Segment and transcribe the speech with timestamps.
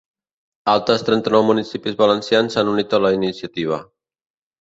[0.71, 3.79] Altres trenta-nou municipis valencians s’han unit a la iniciativa.